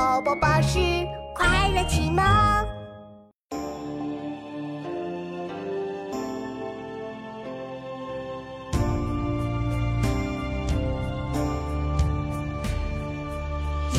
[0.00, 0.78] 宝宝巴士
[1.34, 2.24] 快乐启蒙。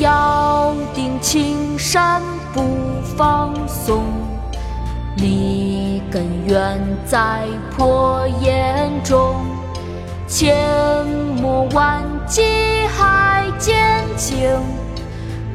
[0.00, 2.20] 遥定青山
[2.52, 2.64] 不
[3.16, 4.02] 放松，
[5.18, 7.46] 立根远在
[7.76, 9.36] 破岩中。
[10.26, 11.06] 千
[11.40, 12.42] 磨万击
[12.88, 14.50] 还坚劲，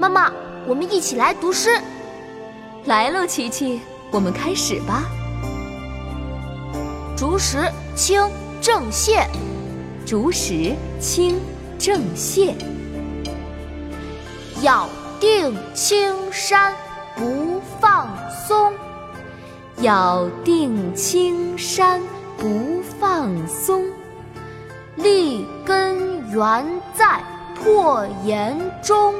[0.00, 0.32] 妈妈，
[0.66, 1.78] 我们一起来读诗。
[2.86, 5.02] 来喽，琪琪，我们开始吧。
[7.14, 8.18] 竹石清
[8.62, 9.26] 郑燮，
[10.06, 11.38] 竹石清
[11.78, 12.54] 郑燮，
[14.62, 14.88] 咬
[15.20, 16.74] 定青山
[17.14, 18.08] 不放
[18.48, 18.72] 松，
[19.82, 22.00] 咬定青山
[22.38, 23.84] 不放松，
[24.96, 27.22] 立根原在
[27.54, 29.14] 破岩中。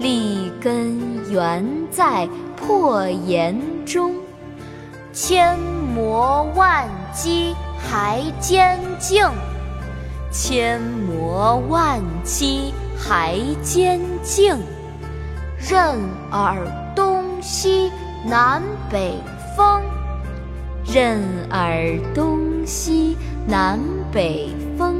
[0.00, 0.98] 立根
[1.30, 4.14] 原在破岩中，
[5.12, 5.58] 千
[5.94, 9.22] 磨万击还坚劲，
[10.32, 14.56] 千磨万击还坚劲，
[15.58, 15.98] 任
[16.30, 16.56] 尔
[16.96, 17.92] 东西
[18.26, 19.12] 南北
[19.54, 19.82] 风，
[20.86, 23.78] 任尔东西南
[24.10, 24.48] 北
[24.78, 24.99] 风，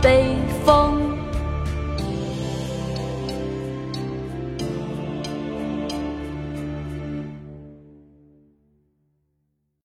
[0.00, 1.07] 北风。